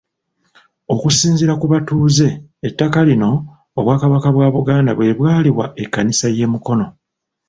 [0.93, 2.27] Okusinziira ku batuuze
[2.67, 3.31] ettaka lino,
[3.79, 6.87] Obwakabaka bwa Buganda bwe bwaliwa Ekkanisa y'e Mukono.